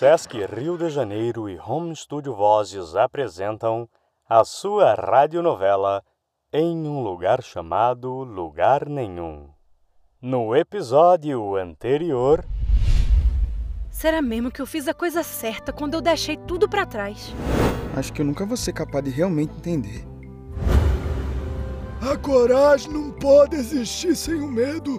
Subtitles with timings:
[0.00, 3.86] Sesc Rio de Janeiro e Home Studio Vozes apresentam
[4.26, 6.02] a sua radionovela
[6.50, 9.50] Em um Lugar Chamado Lugar Nenhum.
[10.22, 12.42] No episódio anterior.
[13.90, 17.34] Será mesmo que eu fiz a coisa certa quando eu deixei tudo para trás?
[17.94, 20.06] Acho que eu nunca vou ser capaz de realmente entender.
[22.10, 24.98] A coragem não pode existir sem o medo.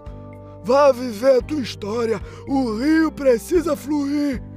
[0.63, 2.21] Vá viver a tua história.
[2.47, 4.50] O rio precisa fluir.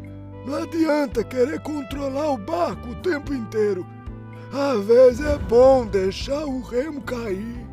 [0.44, 3.86] Não adianta querer controlar o barco o tempo inteiro.
[4.52, 7.66] Às vezes é bom deixar o remo cair.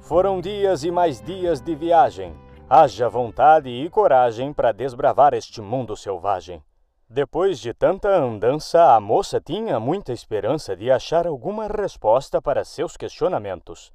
[0.00, 2.32] Foram dias e mais dias de viagem.
[2.70, 6.62] Haja vontade e coragem para desbravar este mundo selvagem.
[7.10, 12.96] Depois de tanta andança, a moça tinha muita esperança de achar alguma resposta para seus
[12.96, 13.92] questionamentos.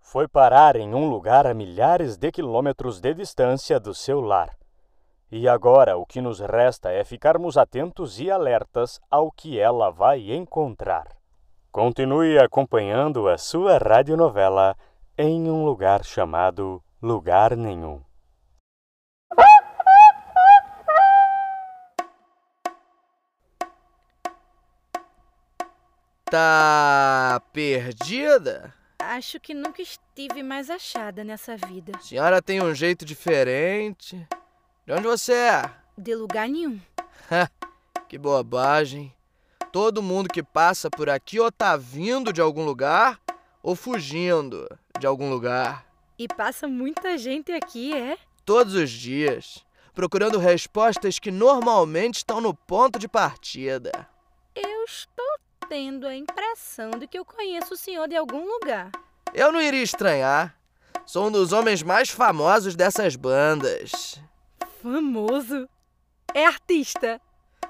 [0.00, 4.56] Foi parar em um lugar a milhares de quilômetros de distância do seu lar.
[5.30, 10.30] E agora o que nos resta é ficarmos atentos e alertas ao que ela vai
[10.30, 11.08] encontrar.
[11.72, 14.76] Continue acompanhando a sua radionovela
[15.18, 18.00] em um lugar chamado Lugar Nenhum.
[26.30, 28.74] Tá perdida?
[28.98, 31.92] Acho que nunca estive mais achada nessa vida.
[31.96, 34.26] A senhora tem um jeito diferente.
[34.86, 35.70] De onde você é?
[35.96, 36.78] De lugar nenhum.
[38.06, 39.14] que bobagem.
[39.72, 43.18] Todo mundo que passa por aqui ou tá vindo de algum lugar
[43.62, 44.68] ou fugindo
[45.00, 45.86] de algum lugar.
[46.18, 48.18] E passa muita gente aqui, é?
[48.44, 54.06] Todos os dias, procurando respostas que normalmente estão no ponto de partida.
[54.54, 58.92] Eu estou tendo a impressão de que eu conheço o senhor de algum lugar.
[59.32, 60.54] Eu não iria estranhar.
[61.06, 64.20] Sou um dos homens mais famosos dessas bandas.
[64.84, 65.66] Famoso?
[66.34, 67.18] É artista?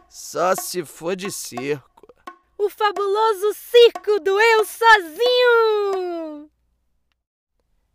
[0.09, 2.13] Só se for de circo.
[2.59, 6.51] O fabuloso circo do Eu Sozinho!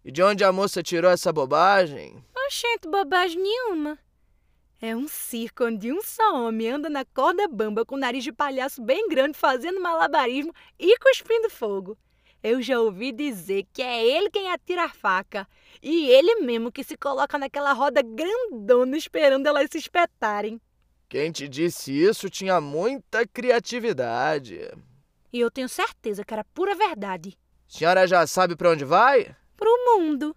[0.06, 2.24] E de onde a moça tirou essa bobagem?
[2.46, 4.00] Oxente, bobagem nenhuma.
[4.81, 8.31] É um circo onde um só homem anda na corda bamba com o nariz de
[8.31, 11.97] palhaço bem grande fazendo malabarismo e cuspindo fogo.
[12.41, 15.45] Eu já ouvi dizer que é ele quem atira a faca
[15.83, 20.59] e ele mesmo que se coloca naquela roda grandona esperando elas se espetarem.
[21.09, 24.72] Quem te disse isso tinha muita criatividade.
[25.33, 27.38] E eu tenho certeza que era pura verdade.
[27.67, 29.35] Senhora já sabe para onde vai?
[29.57, 30.35] Pro mundo.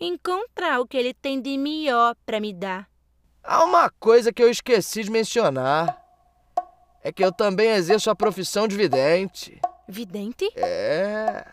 [0.00, 2.88] Encontrar o que ele tem de melhor para me dar.
[3.42, 6.02] Há uma coisa que eu esqueci de mencionar.
[7.02, 9.60] É que eu também exerço a profissão de vidente.
[9.88, 10.48] Vidente?
[10.56, 11.44] É.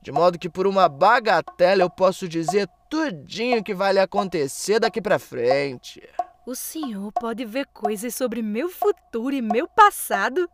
[0.00, 5.00] De modo que por uma bagatela eu posso dizer tudinho que vai lhe acontecer daqui
[5.00, 6.02] para frente.
[6.44, 10.48] O senhor pode ver coisas sobre meu futuro e meu passado?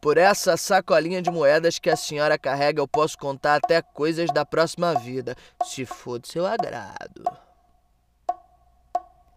[0.00, 4.46] Por essa sacolinha de moedas que a senhora carrega, eu posso contar até coisas da
[4.46, 7.22] próxima vida, se for do seu agrado.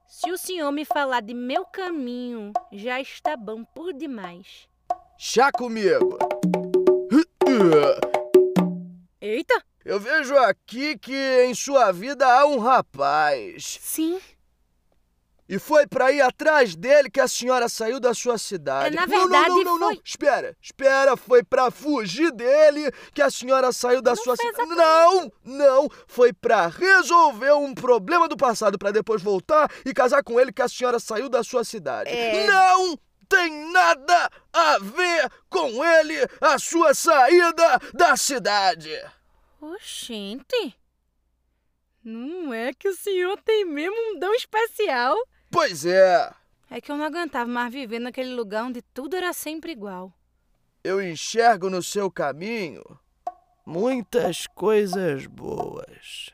[0.08, 4.70] Se o senhor me falar de meu caminho, já está bom por demais.
[5.18, 6.18] Chá comigo!
[9.22, 9.64] Eita!
[9.86, 13.80] Eu vejo aqui que em sua vida há um rapaz.
[13.82, 14.20] Sim.
[15.48, 18.96] E foi para ir atrás dele que a senhora saiu da sua cidade.
[18.96, 19.96] É, na verdade, não, não, não, não, foi...
[19.96, 20.02] não.
[20.04, 21.18] Espera, espera.
[21.18, 24.70] Foi para fugir dele que a senhora saiu da não sua cidade.
[24.70, 25.90] Não, não.
[26.08, 30.62] Foi para resolver um problema do passado para depois voltar e casar com ele que
[30.62, 32.10] a senhora saiu da sua cidade.
[32.10, 32.48] É...
[32.48, 32.98] Não
[33.34, 38.92] tem nada a ver com ele a sua saída da cidade.
[39.60, 40.78] Oxente.
[42.04, 45.16] Não é que o senhor tem mesmo um dom especial?
[45.50, 46.32] Pois é.
[46.70, 50.14] É que eu não aguentava mais viver naquele lugar onde tudo era sempre igual.
[50.84, 52.84] Eu enxergo no seu caminho
[53.66, 56.30] muitas coisas boas.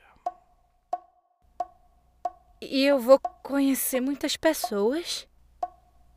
[2.62, 5.29] E eu vou conhecer muitas pessoas?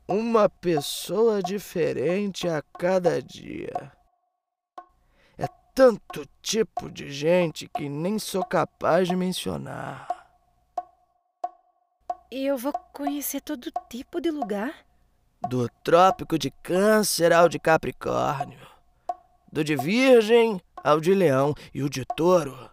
[0.07, 3.91] Uma pessoa diferente a cada dia.
[5.37, 10.07] É tanto tipo de gente que nem sou capaz de mencionar.
[12.29, 14.73] E eu vou conhecer todo tipo de lugar?
[15.47, 18.59] Do trópico de Câncer ao de Capricórnio.
[19.51, 21.53] Do de Virgem ao de Leão.
[21.73, 22.69] E o de Touro,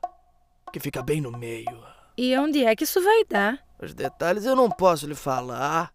[0.72, 1.80] que fica bem no meio.
[2.16, 3.64] E onde é que isso vai dar?
[3.80, 5.92] Os detalhes eu não posso lhe falar.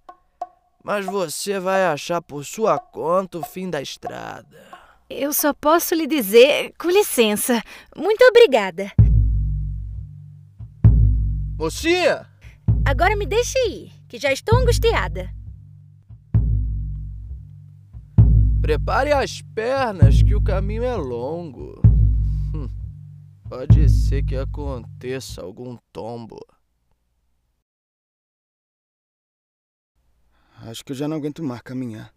[0.86, 4.64] Mas você vai achar por sua conta o fim da estrada.
[5.10, 7.60] Eu só posso lhe dizer, com licença.
[7.98, 8.92] Muito obrigada.
[11.58, 12.30] Mocinha!
[12.86, 15.28] Agora me deixe ir, que já estou angustiada.
[18.62, 21.82] Prepare as pernas que o caminho é longo.
[22.54, 22.70] Hum,
[23.50, 26.38] pode ser que aconteça algum tombo.
[30.68, 32.12] Acho que eu já não aguento mais caminhar.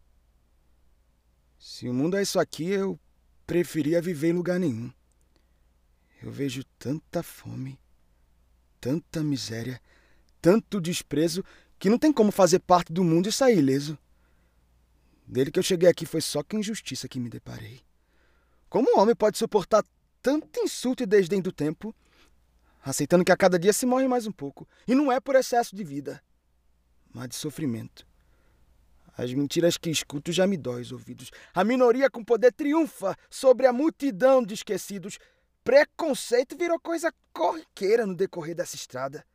[1.59, 2.99] Se o mundo é isso aqui, eu
[3.47, 4.91] preferia viver em lugar nenhum.
[6.23, 7.79] Eu vejo tanta fome,
[8.81, 9.79] tanta miséria,
[10.41, 11.45] tanto desprezo,
[11.79, 13.99] que não tem como fazer parte do mundo e sair ileso.
[15.27, 17.83] Desde que eu cheguei aqui foi só com injustiça que me deparei.
[18.71, 19.85] Como um homem pode suportar
[20.23, 21.95] tanto insulto e desdém do tempo,
[22.83, 25.77] aceitando que a cada dia se morre mais um pouco, e não é por excesso
[25.77, 26.23] de vida,
[27.13, 28.08] mas de sofrimento.
[29.19, 31.33] As mentiras que escuto já me dói os ouvidos.
[31.53, 35.19] A minoria com poder triunfa sobre a multidão de esquecidos.
[35.65, 39.27] Preconceito virou coisa corriqueira no decorrer dessa estrada.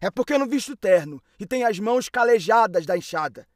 [0.00, 3.46] É porque eu não visto terno e tenho as mãos calejadas da enxada.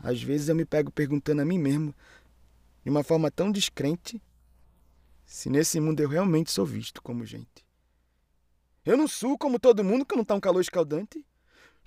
[0.00, 1.92] Às vezes eu me pego perguntando a mim mesmo,
[2.84, 4.22] de uma forma tão descrente,
[5.24, 7.66] se nesse mundo eu realmente sou visto como gente.
[8.84, 11.26] Eu não suo como todo mundo que não tá um calor escaldante.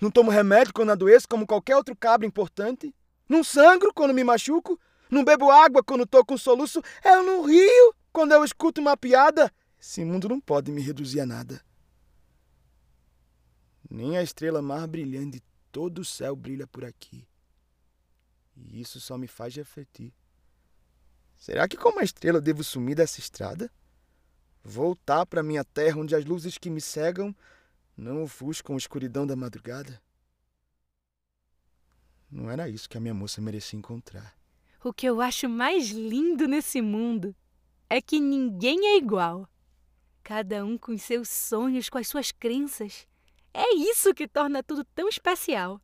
[0.00, 2.94] Não tomo remédio quando adoeço, como qualquer outro cabra importante.
[3.28, 4.78] Não sangro quando me machuco.
[5.10, 6.82] Não bebo água quando tô com soluço.
[7.04, 9.52] Eu não rio quando eu escuto uma piada.
[9.80, 11.60] Esse mundo não pode me reduzir a nada.
[13.88, 17.26] Nem a estrela mais brilhante de todo o céu brilha por aqui.
[18.56, 20.12] E isso só me faz refletir.
[21.36, 23.70] Será que como a estrela devo sumir dessa estrada?
[24.62, 27.34] Voltar para minha terra onde as luzes que me cegam
[27.96, 30.02] não ofuscam a escuridão da madrugada?
[32.30, 34.36] Não era isso que a minha moça merecia encontrar.
[34.82, 37.34] O que eu acho mais lindo nesse mundo
[37.88, 39.48] é que ninguém é igual.
[40.22, 43.06] Cada um com seus sonhos, com as suas crenças.
[43.52, 45.80] É isso que torna tudo tão especial.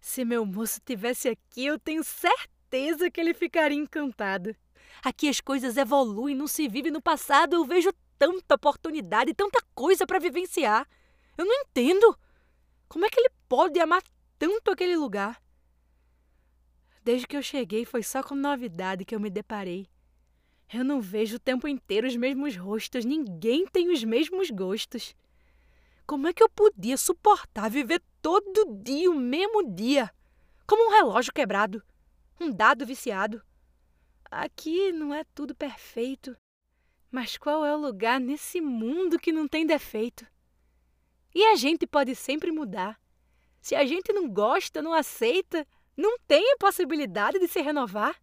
[0.00, 4.56] Se meu moço tivesse aqui, eu tenho certeza que ele ficaria encantado.
[5.02, 7.56] Aqui as coisas evoluem, não se vive no passado.
[7.56, 10.88] Eu vejo tanta oportunidade, tanta coisa para vivenciar.
[11.36, 12.18] Eu não entendo.
[12.88, 14.02] Como é que ele pode amar
[14.38, 15.42] tanto aquele lugar?
[17.02, 19.86] Desde que eu cheguei, foi só com novidade que eu me deparei.
[20.72, 25.14] Eu não vejo o tempo inteiro os mesmos rostos, ninguém tem os mesmos gostos.
[26.06, 30.10] Como é que eu podia suportar viver todo dia o mesmo dia?
[30.66, 31.82] Como um relógio quebrado,
[32.40, 33.42] um dado viciado.
[34.30, 36.36] Aqui não é tudo perfeito.
[37.10, 40.26] Mas qual é o lugar nesse mundo que não tem defeito?
[41.34, 43.00] E a gente pode sempre mudar.
[43.60, 45.66] Se a gente não gosta, não aceita,
[45.96, 48.14] não tem a possibilidade de se renovar.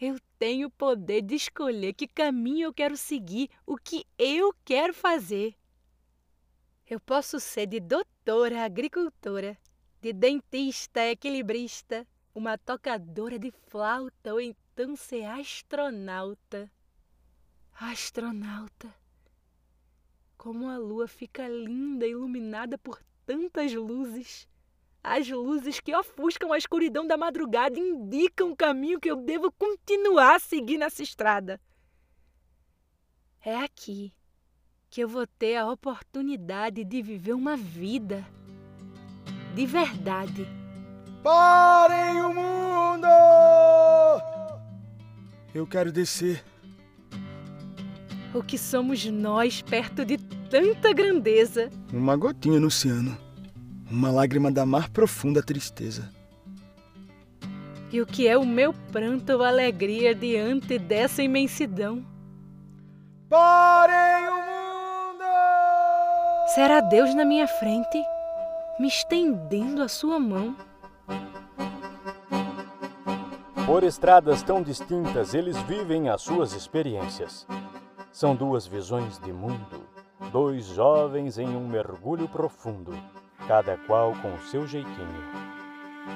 [0.00, 4.94] Eu tenho o poder de escolher que caminho eu quero seguir, o que eu quero
[4.94, 5.56] fazer.
[6.86, 9.56] Eu posso ser de doutora, agricultora,
[10.00, 16.70] de dentista, equilibrista, uma tocadora de flauta ou então ser astronauta.
[17.72, 19.01] Astronauta
[20.36, 24.48] como a lua fica linda, iluminada por tantas luzes.
[25.02, 30.36] As luzes que ofuscam a escuridão da madrugada indicam o caminho que eu devo continuar
[30.36, 31.60] a seguir nessa estrada.
[33.44, 34.12] É aqui
[34.88, 38.24] que eu vou ter a oportunidade de viver uma vida
[39.54, 40.46] de verdade.
[41.22, 43.06] Parem o mundo!
[45.54, 46.44] Eu quero descer.
[48.34, 51.68] O que somos nós perto de tanta grandeza?
[51.92, 53.16] Uma gotinha no oceano.
[53.90, 56.10] Uma lágrima da mar profunda tristeza.
[57.92, 62.02] E o que é o meu pranto ou alegria diante dessa imensidão?
[63.28, 65.24] Parem o mundo!
[66.54, 68.02] Será Deus na minha frente,
[68.80, 70.56] me estendendo a sua mão?
[73.66, 77.46] Por estradas tão distintas, eles vivem as suas experiências.
[78.12, 79.88] São duas visões de mundo,
[80.30, 82.94] dois jovens em um mergulho profundo,
[83.48, 85.42] cada qual com seu jeitinho.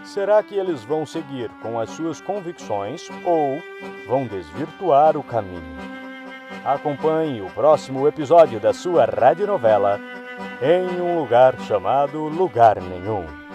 [0.05, 3.59] Será que eles vão seguir com as suas convicções ou
[4.07, 5.77] vão desvirtuar o caminho?
[6.67, 9.99] Acompanhe o próximo episódio da sua radionovela
[10.61, 13.46] Em um Lugar Chamado Lugar Nenhum.